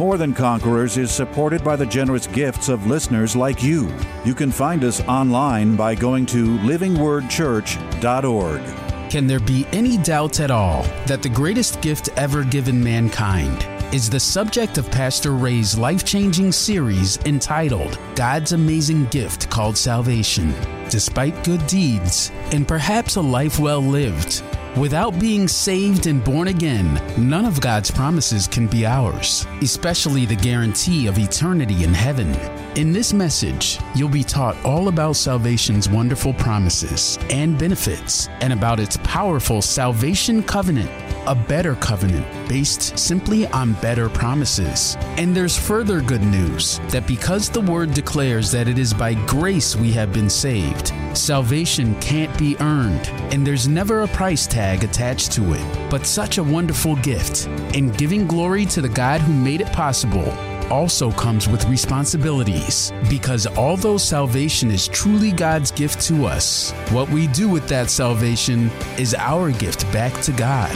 [0.00, 3.94] More Than Conquerors is supported by the generous gifts of listeners like you.
[4.24, 9.10] You can find us online by going to livingwordchurch.org.
[9.10, 14.08] Can there be any doubt at all that the greatest gift ever given mankind is
[14.08, 20.54] the subject of Pastor Ray's life changing series entitled God's Amazing Gift Called Salvation?
[20.88, 24.42] Despite good deeds and perhaps a life well lived,
[24.76, 30.36] Without being saved and born again, none of God's promises can be ours, especially the
[30.36, 32.32] guarantee of eternity in heaven.
[32.76, 38.78] In this message, you'll be taught all about salvation's wonderful promises and benefits, and about
[38.78, 40.88] its powerful salvation covenant,
[41.26, 44.96] a better covenant based simply on better promises.
[45.18, 49.76] And there's further good news that because the word declares that it is by grace
[49.76, 55.32] we have been saved, salvation can't be earned, and there's never a price tag attached
[55.32, 57.46] to it, but such a wonderful gift.
[57.74, 60.32] And giving glory to the God who made it possible
[60.70, 67.26] also comes with responsibilities because although salvation is truly God's gift to us, what we
[67.28, 70.72] do with that salvation is our gift back to God.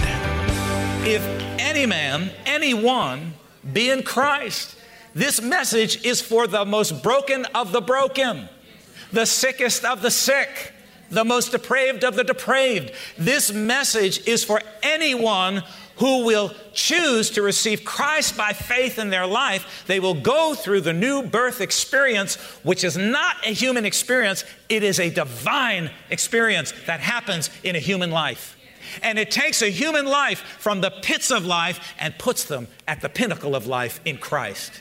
[1.07, 1.23] If
[1.59, 3.35] any man, anyone,
[3.73, 4.77] be in Christ,
[5.15, 8.49] this message is for the most broken of the broken,
[9.13, 10.73] the sickest of the sick,
[11.11, 12.93] the most depraved of the depraved.
[13.17, 15.63] This message is for anyone
[15.97, 20.81] who will choose to receive Christ by faith in their life, they will go through
[20.81, 26.73] the new birth experience, which is not a human experience, it is a divine experience
[26.87, 28.57] that happens in a human life.
[29.03, 33.01] And it takes a human life from the pits of life and puts them at
[33.01, 34.73] the pinnacle of life in Christ.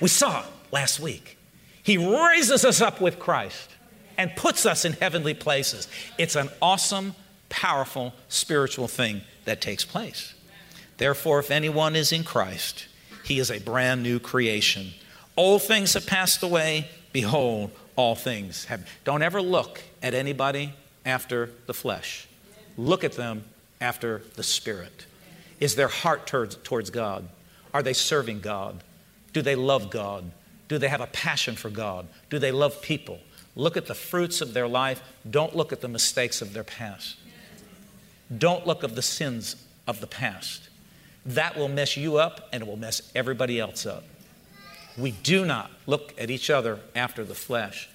[0.00, 1.38] We saw last week.
[1.82, 3.70] He raises us up with Christ
[4.18, 5.88] and puts us in heavenly places.
[6.18, 7.14] It's an awesome,
[7.48, 10.34] powerful spiritual thing that takes place.
[10.98, 12.86] Therefore, if anyone is in Christ,
[13.24, 14.92] he is a brand new creation.
[15.36, 16.88] Old things have passed away.
[17.12, 18.88] Behold, all things have.
[19.04, 20.72] Don't ever look at anybody
[21.04, 22.28] after the flesh.
[22.78, 23.44] Look at them
[23.80, 25.06] after the Spirit.
[25.60, 27.28] Is their heart towards, towards God?
[27.74, 28.82] Are they serving God?
[29.32, 30.30] Do they love God?
[30.68, 32.06] Do they have a passion for God?
[32.30, 33.20] Do they love people?
[33.54, 35.02] Look at the fruits of their life.
[35.28, 37.16] Don't look at the mistakes of their past.
[38.36, 39.56] Don't look at the sins
[39.86, 40.68] of the past
[41.26, 44.04] that will mess you up and it will mess everybody else up.
[44.96, 47.88] We do not look at each other after the flesh.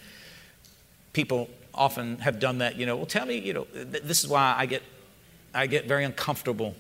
[1.14, 4.28] People often have done that, you know, well, tell me, you know, th- this is
[4.28, 4.84] why I get,
[5.54, 6.76] I get very uncomfortable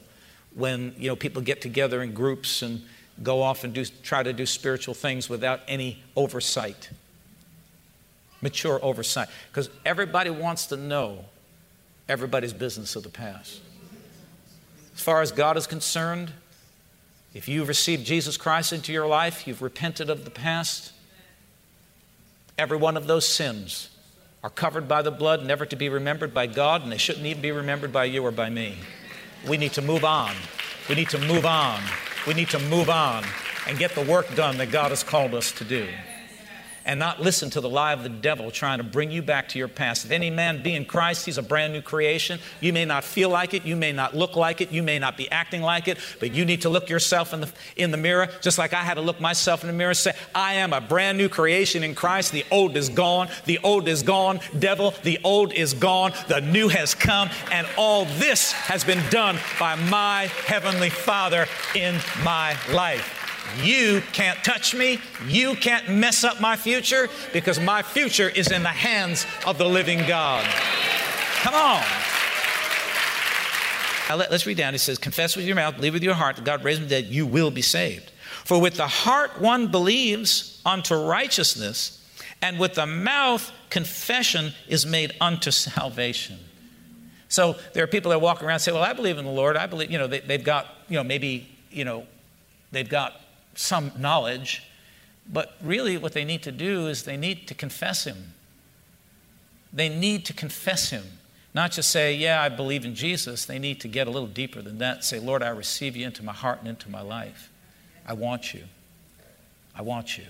[0.53, 2.81] when, you know, people get together in groups and
[3.23, 6.89] go off and do, try to do spiritual things without any oversight,
[8.41, 9.29] mature oversight.
[9.49, 11.25] Because everybody wants to know
[12.09, 13.61] everybody's business of the past.
[15.01, 16.31] As far as God is concerned,
[17.33, 20.91] if you've received Jesus Christ into your life, you've repented of the past,
[22.55, 23.89] every one of those sins
[24.43, 27.41] are covered by the blood, never to be remembered by God, and they shouldn't even
[27.41, 28.75] be remembered by you or by me.
[29.49, 30.35] We need to move on.
[30.87, 31.81] We need to move on.
[32.27, 33.23] We need to move on
[33.67, 35.87] and get the work done that God has called us to do
[36.85, 39.59] and not listen to the lie of the devil trying to bring you back to
[39.59, 40.05] your past.
[40.05, 42.39] If any man be in Christ, he's a brand new creation.
[42.59, 45.17] You may not feel like it, you may not look like it, you may not
[45.17, 48.29] be acting like it, but you need to look yourself in the, in the mirror,
[48.41, 50.81] just like I had to look myself in the mirror and say, I am a
[50.81, 52.31] brand new creation in Christ.
[52.31, 54.39] The old is gone, the old is gone.
[54.57, 59.37] Devil, the old is gone, the new has come, and all this has been done
[59.59, 63.20] by my heavenly Father in my life.
[63.63, 64.99] You can't touch me.
[65.27, 69.65] You can't mess up my future because my future is in the hands of the
[69.65, 70.45] living God.
[71.41, 71.83] Come on.
[74.09, 74.75] Now let, us read down.
[74.75, 77.05] It says, Confess with your mouth, believe with your heart that God raised him dead,
[77.05, 78.11] you will be saved.
[78.43, 81.97] For with the heart one believes unto righteousness,
[82.41, 86.39] and with the mouth confession is made unto salvation.
[87.29, 89.55] So there are people that walk around and say, Well, I believe in the Lord.
[89.55, 92.05] I believe, you know, they, they've got, you know, maybe, you know,
[92.71, 93.13] they've got
[93.55, 94.63] some knowledge,
[95.31, 98.33] but really what they need to do is they need to confess Him.
[99.73, 101.03] They need to confess Him.
[101.53, 103.45] Not just say, Yeah, I believe in Jesus.
[103.45, 105.03] They need to get a little deeper than that.
[105.03, 107.49] Say, Lord, I receive you into my heart and into my life.
[108.07, 108.63] I want you.
[109.75, 110.25] I want you.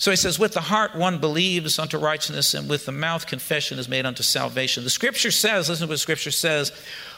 [0.00, 3.78] So he says, with the heart one believes unto righteousness, and with the mouth confession
[3.78, 4.82] is made unto salvation.
[4.82, 6.72] The scripture says, listen to what the scripture says,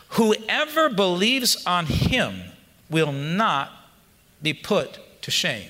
[0.09, 2.43] whoever believes on him
[2.93, 3.73] will not
[4.41, 5.69] be put to shame.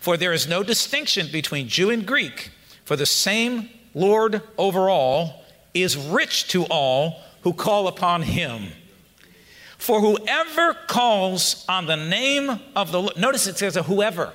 [0.00, 2.50] For there is no distinction between Jew and Greek,
[2.84, 5.44] for the same Lord over all
[5.74, 8.68] is rich to all who call upon him.
[9.78, 14.32] For whoever calls on the name of the Lord, notice it says whoever.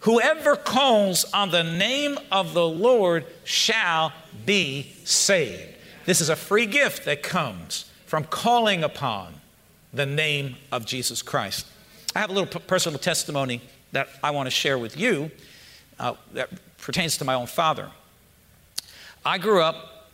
[0.00, 4.12] Whoever calls on the name of the Lord shall
[4.44, 5.74] be saved.
[6.04, 9.34] This is a free gift that comes from calling upon
[9.92, 11.66] the name of Jesus Christ.
[12.14, 13.60] I have a little personal testimony
[13.92, 15.30] that I want to share with you
[15.98, 17.90] uh, that pertains to my own father.
[19.24, 20.08] I grew up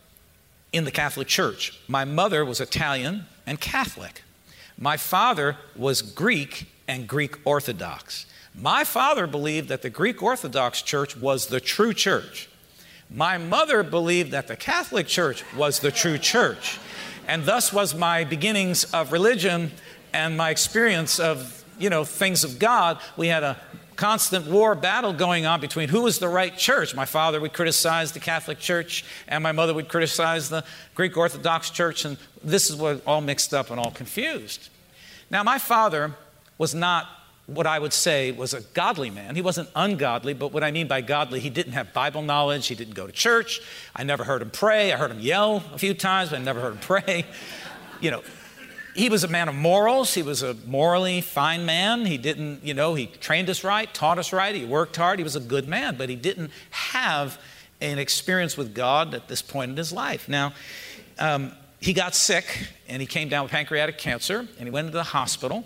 [0.71, 1.79] in the Catholic Church.
[1.87, 4.23] My mother was Italian and Catholic.
[4.77, 8.25] My father was Greek and Greek Orthodox.
[8.55, 12.49] My father believed that the Greek Orthodox Church was the true church.
[13.09, 16.79] My mother believed that the Catholic Church was the true church.
[17.27, 19.71] And thus was my beginnings of religion
[20.13, 22.99] and my experience of, you know, things of God.
[23.17, 23.57] We had a
[23.95, 26.95] constant war battle going on between who was the right church.
[26.95, 30.63] My father would criticize the Catholic Church, and my mother would criticize the
[30.95, 34.69] Greek Orthodox Church, and this is what all mixed up and all confused.
[35.29, 36.15] Now, my father
[36.57, 37.07] was not
[37.45, 39.35] what I would say was a godly man.
[39.35, 42.67] He wasn't ungodly, but what I mean by godly, he didn't have Bible knowledge.
[42.67, 43.61] He didn't go to church.
[43.95, 44.93] I never heard him pray.
[44.93, 47.25] I heard him yell a few times, but I never heard him pray.
[48.01, 48.21] You know,
[48.95, 50.13] he was a man of morals.
[50.13, 52.05] He was a morally fine man.
[52.05, 54.53] He didn't, you know, he trained us right, taught us right.
[54.53, 55.19] He worked hard.
[55.19, 57.39] He was a good man, but he didn't have
[57.79, 60.27] an experience with God at this point in his life.
[60.27, 60.51] Now,
[61.17, 64.97] um, he got sick and he came down with pancreatic cancer and he went into
[64.97, 65.65] the hospital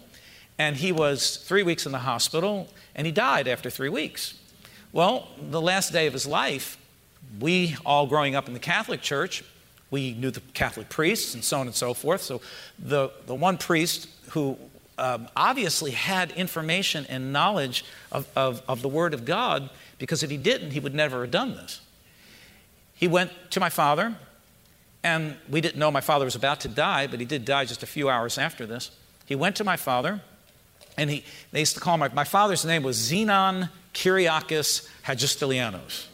[0.57, 4.33] and he was three weeks in the hospital and he died after three weeks.
[4.91, 6.77] Well, the last day of his life,
[7.39, 9.43] we all growing up in the Catholic Church,
[9.91, 12.21] we knew the Catholic priests and so on and so forth.
[12.21, 12.41] So
[12.79, 14.57] the, the one priest who
[14.97, 19.69] um, obviously had information and knowledge of, of, of the Word of God,
[19.99, 21.81] because if he didn't, he would never have done this.
[22.95, 24.15] He went to my father,
[25.03, 27.83] and we didn't know my father was about to die, but he did die just
[27.83, 28.89] a few hours after this.
[29.25, 30.21] He went to my father,
[30.97, 36.07] and he, they used to call my, my father's name was Zenon Kyriakis Hagistilianos.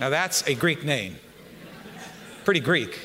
[0.00, 1.16] Now that's a Greek name.
[2.44, 2.98] Pretty Greek.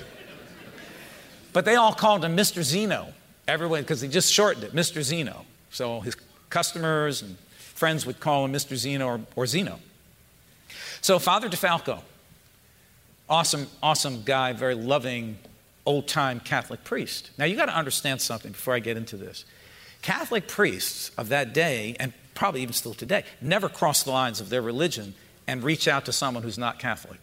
[1.52, 2.64] But they all called him Mr.
[2.64, 3.14] Zeno.
[3.48, 5.02] Everyone, because he just shortened it, Mr.
[5.02, 5.46] Zeno.
[5.70, 6.16] So his
[6.50, 8.76] customers and friends would call him Mr.
[8.76, 9.80] Zeno or, or Zeno.
[11.02, 12.00] So Father DeFalco,
[13.30, 15.38] awesome, awesome guy, very loving,
[15.86, 17.32] old time Catholic priest.
[17.38, 19.44] Now you got to understand something before I get into this.
[20.04, 24.50] Catholic priests of that day, and probably even still today, never cross the lines of
[24.50, 25.16] their religion
[25.48, 27.20] and reach out to someone who's not Catholic.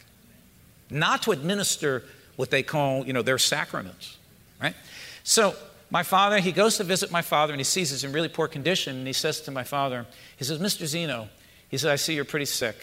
[0.91, 2.03] Not to administer
[2.37, 4.17] what they call, you know, their sacraments,
[4.61, 4.75] right?
[5.23, 5.55] So
[5.91, 8.49] my father, he goes to visit my father and he sees he's in really poor
[8.49, 10.07] condition and he says to my father,
[10.37, 10.87] he says, Mr.
[10.87, 11.29] Zeno,
[11.69, 12.77] he said, I see you're pretty sick.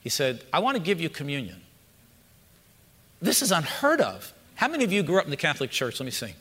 [0.00, 1.60] He said, I want to give you communion.
[3.20, 4.32] This is unheard of.
[4.54, 6.00] How many of you grew up in the Catholic Church?
[6.00, 6.34] Let me see.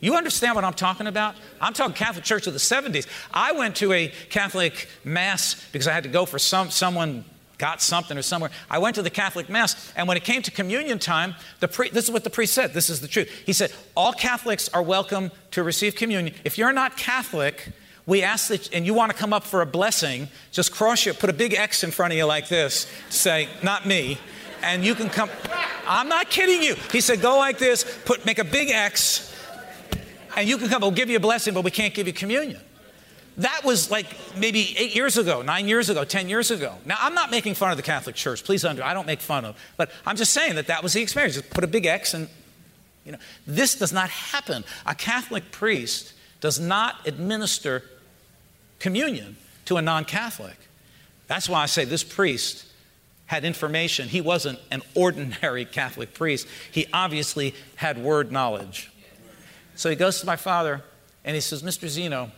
[0.00, 1.36] You understand what I'm talking about?
[1.60, 3.06] I'm talking Catholic Church of the 70s.
[3.32, 7.24] I went to a Catholic Mass because I had to go for some, someone
[7.58, 8.50] got something or somewhere.
[8.70, 11.90] I went to the Catholic Mass, and when it came to communion time, the pre-
[11.90, 12.72] this is what the priest said.
[12.72, 13.30] This is the truth.
[13.44, 16.34] He said, All Catholics are welcome to receive communion.
[16.44, 17.68] If you're not Catholic,
[18.06, 21.14] we ask that, and you want to come up for a blessing, just cross your,
[21.14, 24.18] put a big X in front of you like this, say, Not me.
[24.62, 25.30] And you can come.
[25.86, 26.74] I'm not kidding you.
[26.90, 29.29] He said, Go like this, put, make a big X,
[30.40, 32.60] and you can come, we'll give you a blessing, but we can't give you communion.
[33.36, 34.06] That was like
[34.36, 36.74] maybe eight years ago, nine years ago, 10 years ago.
[36.84, 38.44] Now, I'm not making fun of the Catholic Church.
[38.44, 41.02] Please under, I don't make fun of, but I'm just saying that that was the
[41.02, 41.36] experience.
[41.36, 42.28] Just put a big X and,
[43.04, 44.64] you know, this does not happen.
[44.84, 47.82] A Catholic priest does not administer
[48.78, 50.56] communion to a non Catholic.
[51.26, 52.66] That's why I say this priest
[53.26, 54.08] had information.
[54.08, 58.90] He wasn't an ordinary Catholic priest, he obviously had word knowledge.
[59.80, 60.82] So he goes to my father
[61.24, 61.88] and he says, Mr.
[61.88, 62.32] Zeno,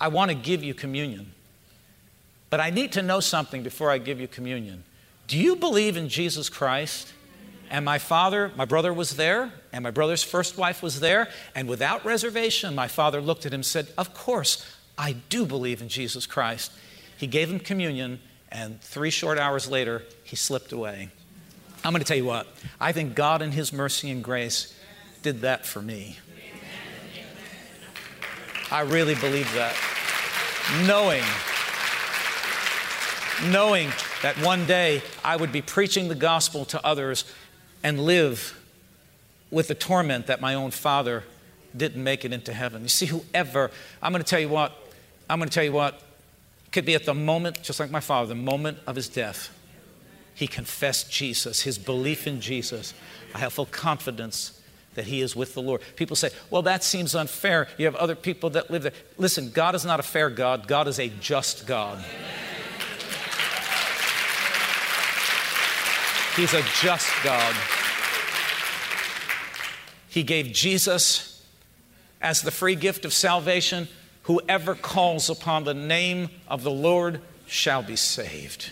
[0.00, 1.34] I want to give you communion,
[2.48, 4.84] but I need to know something before I give you communion.
[5.28, 7.12] Do you believe in Jesus Christ?
[7.68, 11.68] And my father, my brother was there, and my brother's first wife was there, and
[11.68, 15.90] without reservation, my father looked at him and said, Of course, I do believe in
[15.90, 16.72] Jesus Christ.
[17.18, 18.18] He gave him communion,
[18.50, 21.10] and three short hours later, he slipped away.
[21.84, 22.46] I'm going to tell you what,
[22.80, 24.74] I think God, in His mercy and grace,
[25.22, 26.16] did that for me.
[28.72, 29.76] I really believe that.
[30.86, 31.22] Knowing,
[33.52, 37.26] knowing that one day I would be preaching the gospel to others
[37.82, 38.58] and live
[39.50, 41.24] with the torment that my own father
[41.76, 42.80] didn't make it into heaven.
[42.80, 44.72] You see, whoever, I'm going to tell you what,
[45.28, 46.00] I'm going to tell you what,
[46.70, 49.50] could be at the moment, just like my father, the moment of his death,
[50.34, 52.94] he confessed Jesus, his belief in Jesus.
[53.34, 54.61] I have full confidence
[54.94, 55.80] that he is with the Lord.
[55.96, 57.68] People say, well, that seems unfair.
[57.78, 58.92] You have other people that live there.
[59.16, 62.04] Listen, God is not a fair God, God is a just God.
[66.36, 67.54] He's a just God.
[70.08, 71.42] He gave Jesus
[72.20, 73.88] as the free gift of salvation.
[74.24, 78.70] Whoever calls upon the name of the Lord shall be saved.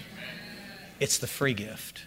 [1.01, 2.05] It's the free gift.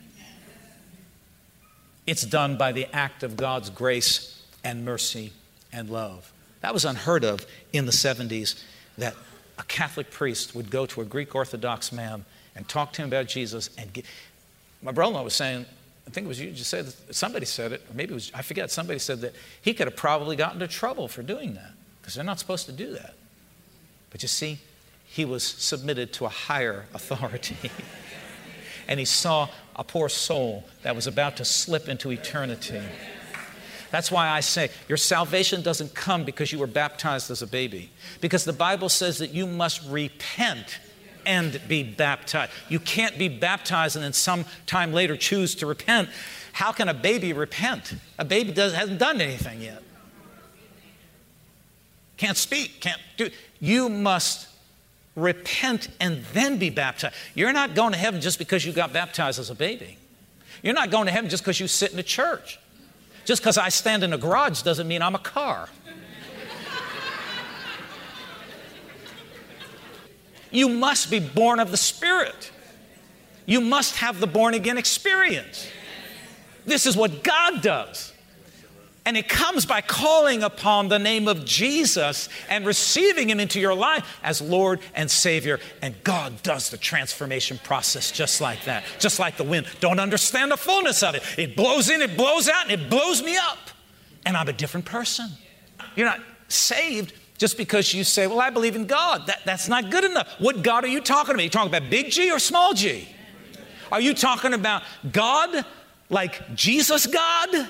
[2.06, 5.32] It's done by the act of God's grace and mercy
[5.72, 6.32] and love.
[6.62, 8.62] That was unheard of in the 70s
[8.98, 9.16] that
[9.58, 13.28] a Catholic priest would go to a Greek Orthodox man and talk to him about
[13.28, 14.06] Jesus and get.
[14.82, 15.66] My brother in law was saying,
[16.08, 18.42] I think it was you just said, somebody said it, or maybe it was, I
[18.42, 22.16] forget, somebody said that he could have probably gotten into trouble for doing that because
[22.16, 23.14] they're not supposed to do that.
[24.10, 24.60] But you see,
[25.06, 27.56] he was submitted to a higher authority.
[28.88, 32.82] and he saw a poor soul that was about to slip into eternity.
[33.92, 37.92] That's why I say your salvation doesn't come because you were baptized as a baby,
[38.22, 40.80] because the Bible says that you must repent
[41.26, 42.52] and be baptized.
[42.70, 46.10] You can't be baptized and then some time later choose to repent.
[46.54, 47.96] How can a baby repent?
[48.20, 49.82] A baby does, hasn't done anything yet.
[52.18, 53.30] Can't speak, can't do.
[53.60, 54.48] You must
[55.16, 57.16] repent and then be baptized.
[57.36, 59.98] You're not going to heaven just because you got baptized as a baby.
[60.62, 62.60] You're not going to heaven just because you sit in a church.
[63.26, 65.70] Just because I stand in a garage doesn't mean I'm a car.
[70.52, 72.52] You must be born of the Spirit.
[73.46, 75.68] You must have the born again experience.
[76.66, 78.13] This is what God does.
[79.06, 83.74] And it comes by calling upon the name of Jesus and receiving Him into your
[83.74, 85.60] life as Lord and Savior.
[85.82, 89.68] And God does the transformation process just like that, just like the wind.
[89.82, 91.24] Don't understand the fullness of it.
[91.38, 93.58] It blows in, it blows out, and it blows me up.
[94.26, 95.30] And I'm a different person.
[95.98, 99.28] You're not saved just because you say, Well, I believe in God.
[99.28, 100.30] That, that's not good enough.
[100.40, 101.42] What God are you talking about?
[101.42, 103.08] Are you talking about big G or small g?
[103.92, 105.66] Are you talking about God
[106.10, 107.68] like Jesus God?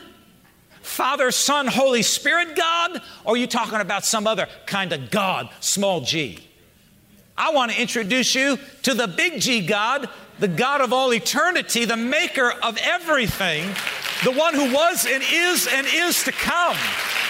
[0.83, 3.01] Father, Son, Holy Spirit God?
[3.23, 6.39] Or are you talking about some other kind of God, small g?
[7.37, 10.07] I want to introduce you to the big G God,
[10.39, 13.73] the God of all eternity, the maker of everything,
[14.23, 16.77] the one who was and is and is to come,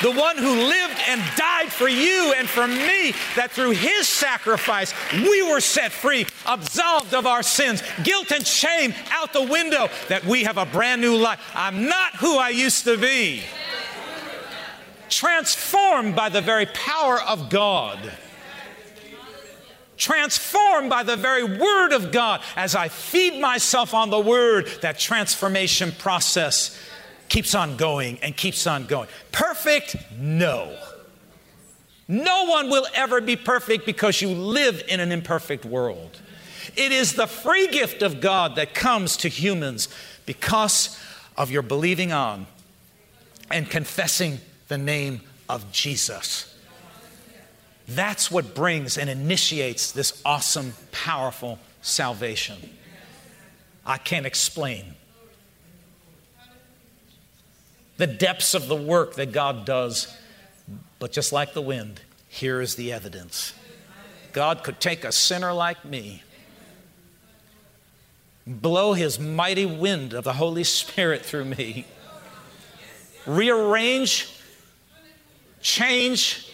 [0.02, 4.94] the one who lived and died for you and for me, that through his sacrifice
[5.14, 10.24] we were set free, absolved of our sins, guilt and shame out the window, that
[10.26, 11.40] we have a brand new life.
[11.56, 13.44] I'm not who I used to be.
[15.10, 18.12] Transformed by the very power of God
[19.98, 22.42] transformed by the very Word of God.
[22.56, 26.78] As I feed myself on the Word, that transformation process
[27.30, 29.08] keeps on going and keeps on going.
[29.32, 29.96] Perfect?
[30.18, 30.78] No.
[32.08, 36.22] No one will ever be perfect because you live in an imperfect world.
[36.76, 39.88] It is the free gift of God that comes to humans
[40.26, 41.00] because
[41.38, 42.46] of your believing on
[43.50, 46.53] and confessing the name of Jesus.
[47.88, 52.58] That's what brings and initiates this awesome, powerful salvation.
[53.86, 54.96] I can't explain
[57.98, 60.16] the depths of the work that God does,
[61.00, 63.54] but just like the wind, here is the evidence.
[64.32, 66.24] God could take a sinner like me,
[68.48, 71.86] blow his mighty wind of the Holy Spirit through me,
[73.28, 74.28] rearrange,
[75.62, 76.50] change,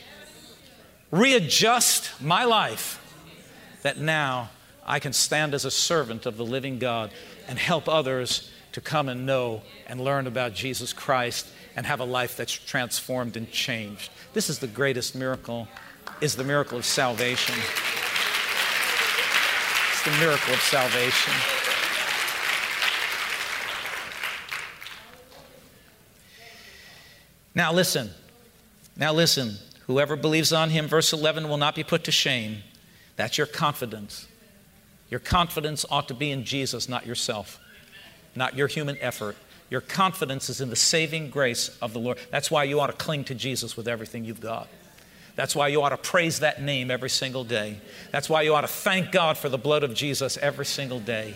[1.11, 3.03] readjust my life
[3.81, 4.49] that now
[4.85, 7.11] I can stand as a servant of the living God
[7.47, 12.05] and help others to come and know and learn about Jesus Christ and have a
[12.05, 14.11] life that's transformed and changed.
[14.33, 15.67] This is the greatest miracle
[16.21, 17.55] is the miracle of salvation.
[19.91, 21.33] It's the miracle of salvation.
[27.55, 28.09] Now listen.
[28.97, 29.57] Now listen.
[29.89, 32.57] Whoever believes on him, verse 11, will not be put to shame.
[33.15, 34.27] That's your confidence.
[35.09, 37.59] Your confidence ought to be in Jesus, not yourself,
[38.35, 39.35] not your human effort.
[39.71, 42.19] Your confidence is in the saving grace of the Lord.
[42.29, 44.67] That's why you ought to cling to Jesus with everything you've got.
[45.35, 47.79] That's why you ought to praise that name every single day.
[48.11, 51.33] That's why you ought to thank God for the blood of Jesus every single day.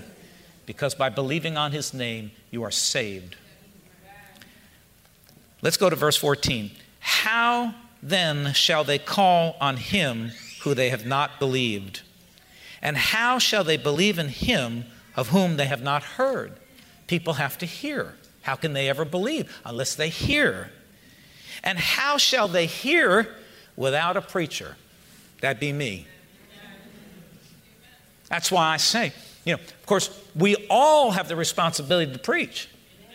[0.67, 3.35] Because by believing on his name, you are saved.
[5.63, 6.69] Let's go to verse 14.
[6.99, 10.31] How then shall they call on him
[10.61, 12.01] who they have not believed?
[12.81, 14.83] And how shall they believe in him
[15.15, 16.53] of whom they have not heard?
[17.07, 18.15] People have to hear.
[18.41, 20.69] How can they ever believe unless they hear?
[21.63, 23.33] And how shall they hear
[23.77, 24.75] without a preacher?
[25.39, 26.05] That'd be me.
[28.27, 29.13] That's why I say,
[29.45, 32.67] you know, of course, we all have the responsibility to preach.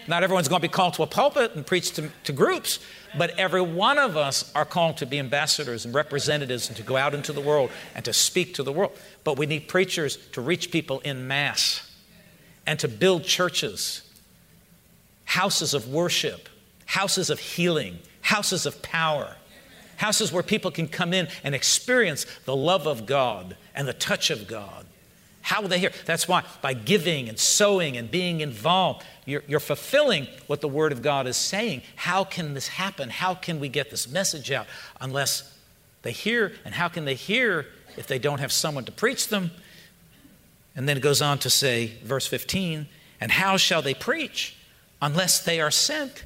[0.08, 2.78] Not everyone's going to be called to a pulpit and preach to, to groups,
[3.18, 6.96] but every one of us are called to be ambassadors and representatives and to go
[6.96, 8.96] out into the world and to speak to the world.
[9.22, 11.88] But we need preachers to reach people in mass
[12.66, 14.00] and to build churches,
[15.26, 16.48] houses of worship,
[16.86, 19.36] houses of healing, houses of power,
[19.96, 24.30] houses where people can come in and experience the love of God and the touch
[24.30, 24.86] of God.
[25.42, 25.92] How will they hear?
[26.04, 30.92] That's why by giving and sowing and being involved, you're, you're, fulfilling what the Word
[30.92, 31.82] of God is saying.
[31.96, 33.10] How can this happen?
[33.10, 34.66] How can we get this message out
[35.00, 35.54] unless
[36.02, 36.52] they hear?
[36.64, 37.66] And how can they hear
[37.96, 39.50] if they don't have someone to preach them?
[40.76, 42.86] And then it goes on to say, verse 15,
[43.20, 44.56] and how shall they preach
[45.02, 46.24] unless they are sent?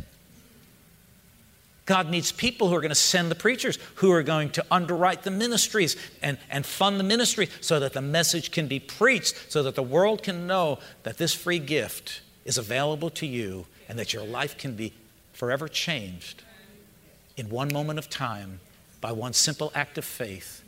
[1.84, 5.24] God needs people who are going to send the preachers, who are going to underwrite
[5.24, 9.62] the ministries and, and fund the ministry so that the message can be preached, so
[9.64, 14.12] that the world can know that this free gift is available to you and that
[14.12, 14.92] your life can be
[15.32, 16.42] forever changed
[17.36, 18.60] in one moment of time
[19.00, 20.62] by one simple act of faith,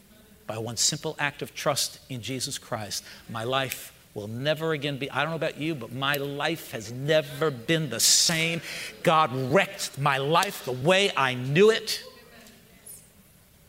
[0.47, 3.05] by one simple act of trust in Jesus Christ.
[3.31, 5.11] My life will never again be.
[5.11, 8.63] I don't know about you, but my life has never been the same.
[9.03, 12.03] God wrecked my life the way I knew it,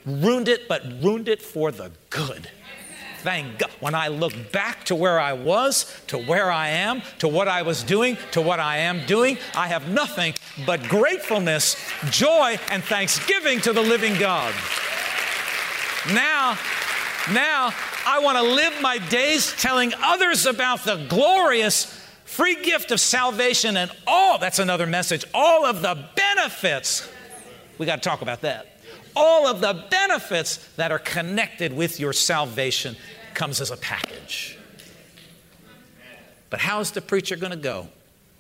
[0.06, 2.50] ruined it, but ruined it for the good.
[3.24, 3.72] Thank God.
[3.80, 7.64] When I look back to where I was, to where I am, to what I
[7.64, 11.76] was doing, to what I am doing, I have nothing but gratefulness,
[12.12, 14.54] joy, and thanksgiving to the living God.
[16.14, 16.60] Now,
[17.34, 17.74] now
[18.06, 21.86] I want to live my days telling others about the glorious
[22.26, 27.10] free gift of salvation and all, that's another message, all of the benefits.
[27.78, 28.80] We got to talk about that.
[29.16, 32.96] All of the benefits that are connected with your salvation
[33.34, 34.58] comes as a package.
[36.50, 37.88] But how is the preacher going to go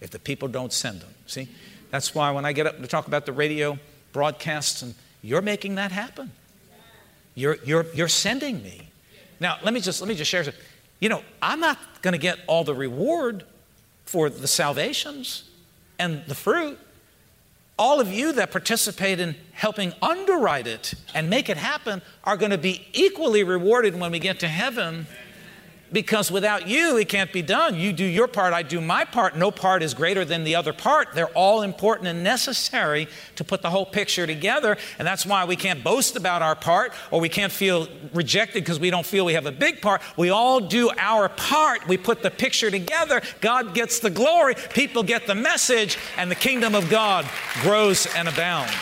[0.01, 1.13] if the people don't send them?
[1.27, 1.47] See,
[1.91, 3.79] that's why when I get up to talk about the radio
[4.13, 6.31] broadcasts, and you're making that happen.
[7.33, 8.89] You're, you're, you're sending me.
[9.39, 10.61] Now, let me just let me just share something.
[10.99, 13.43] You know, I'm not going to get all the reward
[14.05, 15.49] for the salvations
[15.99, 16.79] and the fruit.
[17.77, 22.51] All of you that participate in helping underwrite it and make it happen are going
[22.51, 25.07] to be equally rewarded when we get to heaven
[25.91, 27.75] because without you, it can't be done.
[27.75, 29.37] You do your part, I do my part.
[29.37, 31.13] No part is greater than the other part.
[31.13, 34.77] They're all important and necessary to put the whole picture together.
[34.97, 38.79] And that's why we can't boast about our part or we can't feel rejected because
[38.79, 40.01] we don't feel we have a big part.
[40.17, 41.87] We all do our part.
[41.87, 43.21] We put the picture together.
[43.41, 47.25] God gets the glory, people get the message, and the kingdom of God
[47.61, 48.73] grows and abounds.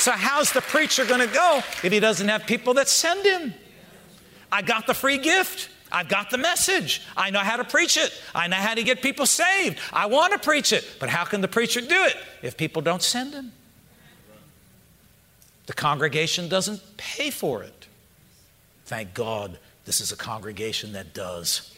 [0.00, 3.52] So, how's the preacher going to go if he doesn't have people that send him?
[4.52, 5.68] I got the free gift.
[5.92, 7.02] I've got the message.
[7.16, 8.12] I know how to preach it.
[8.34, 9.78] I know how to get people saved.
[9.92, 10.84] I want to preach it.
[11.00, 13.52] But how can the preacher do it if people don't send him?
[15.66, 17.86] The congregation doesn't pay for it.
[18.86, 21.74] Thank God this is a congregation that does.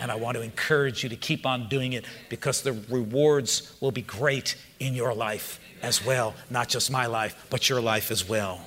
[0.00, 3.92] And I want to encourage you to keep on doing it because the rewards will
[3.92, 6.34] be great in your life as well.
[6.50, 8.60] Not just my life, but your life as well.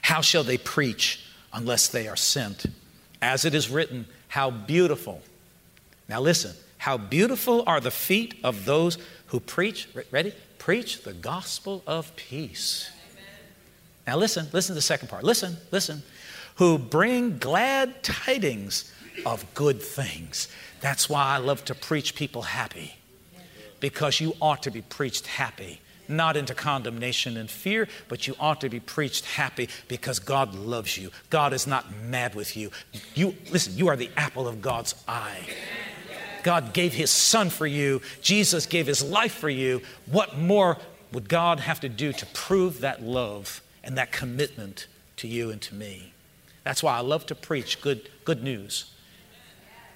[0.00, 1.21] How shall they preach
[1.52, 2.66] unless they are sent.
[3.20, 5.22] As it is written, how beautiful.
[6.08, 10.34] Now listen, how beautiful are the feet of those who preach, ready?
[10.58, 12.90] Preach the gospel of peace.
[14.06, 15.24] Now listen, listen to the second part.
[15.24, 16.02] Listen, listen.
[16.56, 18.92] Who bring glad tidings
[19.24, 20.48] of good things.
[20.80, 22.96] That's why I love to preach people happy.
[23.80, 28.60] Because you ought to be preached happy not into condemnation and fear, but you ought
[28.60, 31.10] to be preached happy because God loves you.
[31.30, 32.70] God is not mad with you.
[33.14, 35.46] You listen, you are the apple of God's eye.
[36.42, 38.02] God gave his son for you.
[38.20, 39.80] Jesus gave his life for you.
[40.06, 40.78] What more
[41.12, 44.86] would God have to do to prove that love and that commitment
[45.16, 46.12] to you and to me?
[46.64, 48.92] That's why I love to preach good, good news,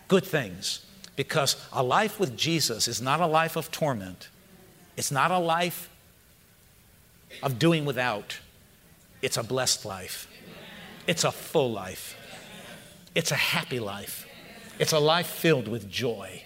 [0.08, 4.28] good things, because a life with Jesus is not a life of torment.
[4.96, 5.90] It's not a life
[7.42, 8.38] of doing without,
[9.22, 10.28] it's a blessed life.
[11.06, 12.16] It's a full life.
[13.14, 14.26] It's a happy life.
[14.78, 16.42] It's a life filled with joy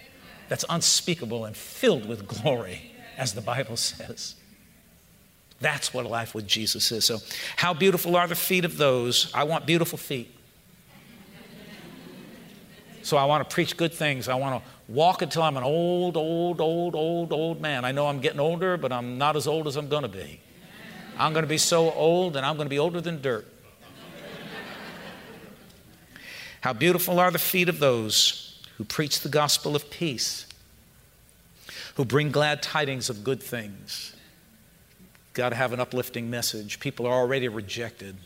[0.48, 4.34] that's unspeakable and filled with glory, as the Bible says.
[5.60, 7.04] That's what a life with Jesus is.
[7.04, 7.18] So,
[7.56, 9.30] how beautiful are the feet of those?
[9.34, 10.34] I want beautiful feet.
[13.02, 14.28] So, I want to preach good things.
[14.28, 17.84] I want to walk until I'm an old, old, old, old, old man.
[17.84, 20.40] I know I'm getting older, but I'm not as old as I'm going to be.
[21.20, 23.46] I'm going to be so old, and I'm going to be older than dirt.
[26.62, 30.46] How beautiful are the feet of those who preach the gospel of peace,
[31.96, 34.14] who bring glad tidings of good things.
[35.35, 36.80] Got to have an uplifting message.
[36.80, 38.16] People are already rejected.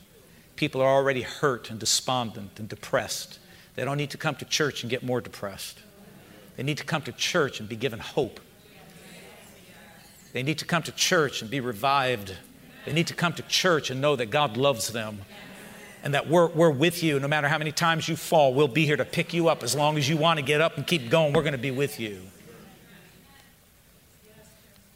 [0.54, 3.40] People are already hurt and despondent and depressed.
[3.74, 5.80] They don't need to come to church and get more depressed.
[6.56, 8.38] They need to come to church and be given hope.
[10.32, 12.36] They need to come to church and be revived.
[12.84, 15.20] They need to come to church and know that God loves them
[16.02, 17.18] and that we're, we're with you.
[17.18, 19.62] No matter how many times you fall, we'll be here to pick you up.
[19.62, 21.70] As long as you want to get up and keep going, we're going to be
[21.70, 22.20] with you.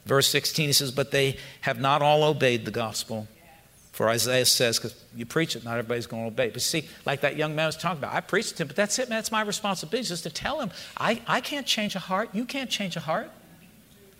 [0.04, 3.26] Verse 16, he says, But they have not all obeyed the gospel.
[3.92, 6.50] For Isaiah says, because you preach it, not everybody's going to obey.
[6.50, 8.96] But see, like that young man was talking about, I preached to him, but that's
[9.00, 9.18] it, man.
[9.18, 12.30] That's my responsibility, just to tell him, I, I can't change a heart.
[12.32, 13.28] You can't change a heart.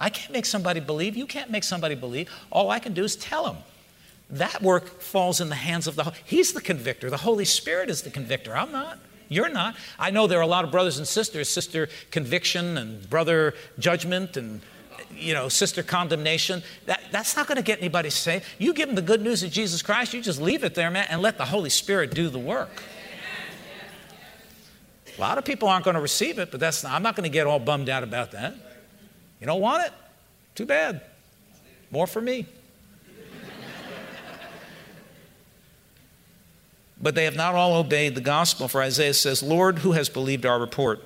[0.01, 1.17] I can't make somebody believe.
[1.17, 2.31] You can't make somebody believe.
[2.51, 3.57] All I can do is tell them.
[4.31, 7.09] That work falls in the hands of the He's the convictor.
[7.11, 8.57] The Holy Spirit is the convictor.
[8.57, 8.99] I'm not.
[9.29, 9.77] You're not.
[9.99, 14.37] I know there are a lot of brothers and sisters, sister conviction and brother judgment
[14.37, 14.61] and
[15.15, 16.63] you know, sister condemnation.
[16.87, 18.45] That, that's not going to get anybody saved.
[18.59, 21.07] You give them the good news of Jesus Christ, you just leave it there, man,
[21.11, 22.83] and let the Holy Spirit do the work.
[25.17, 27.25] A lot of people aren't going to receive it, but that's not, I'm not going
[27.25, 28.55] to get all bummed out about that.
[29.41, 29.93] You don't want it?
[30.55, 31.03] Too bad.
[31.91, 32.47] More for me.
[37.01, 40.45] but they have not all obeyed the gospel, for Isaiah says, Lord, who has believed
[40.45, 41.03] our report?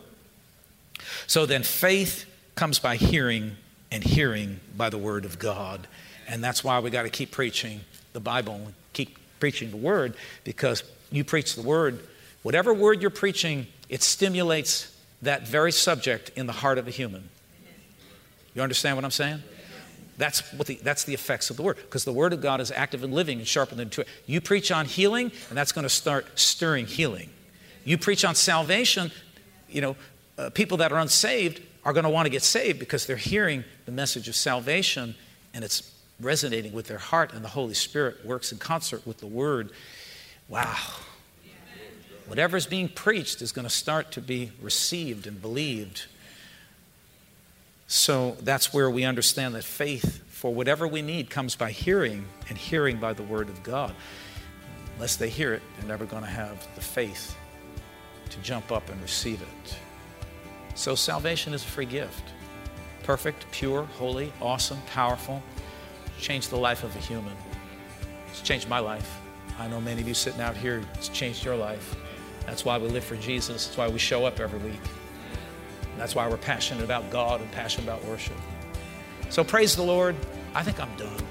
[1.27, 3.57] So then faith comes by hearing,
[3.91, 5.87] and hearing by the word of God.
[6.27, 7.81] And that's why we got to keep preaching
[8.15, 10.15] the Bible and keep preaching the word
[10.45, 12.01] because you preach the word.
[12.43, 17.29] Whatever word you're preaching, it stimulates that very subject in the heart of a human.
[18.55, 19.43] You understand what I'm saying?
[20.19, 22.71] That's, what the, that's the effects of the Word, because the Word of God is
[22.71, 24.05] active and living and sharper than two.
[24.27, 27.31] You preach on healing, and that's going to start stirring healing.
[27.85, 29.11] You preach on salvation,
[29.69, 29.97] you know,
[30.39, 33.65] uh, people that are unsaved are going to want to get saved because they're hearing
[33.87, 35.15] the message of salvation
[35.55, 39.27] and it's resonating with their heart, and the Holy Spirit works in concert with the
[39.27, 39.71] Word.
[40.49, 40.77] Wow.
[42.27, 46.07] Whatever is being preached is going to start to be received and believed
[47.93, 52.57] so that's where we understand that faith for whatever we need comes by hearing, and
[52.57, 53.95] hearing by the Word of God.
[54.95, 57.37] Unless they hear it, they're never going to have the faith
[58.31, 59.77] to jump up and receive it.
[60.75, 62.33] So salvation is a free gift.
[63.03, 65.43] Perfect, pure, holy, awesome, powerful.
[66.19, 67.37] Changed the life of a human.
[68.31, 69.19] It's changed my life.
[69.59, 71.95] I know many of you sitting out here, it's changed your life.
[72.47, 73.67] That's why we live for Jesus.
[73.67, 74.81] That's why we show up every week.
[75.97, 78.37] That's why we're passionate about God and passionate about worship.
[79.31, 80.17] So praise the Lord.
[80.55, 81.23] I think I'm done.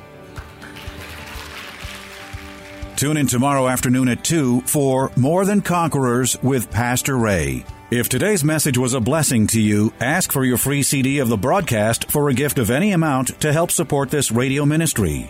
[2.95, 7.65] Tune in tomorrow afternoon at 2 for More Than Conquerors with Pastor Ray.
[7.89, 11.35] If today's message was a blessing to you, ask for your free CD of the
[11.35, 15.29] broadcast for a gift of any amount to help support this radio ministry.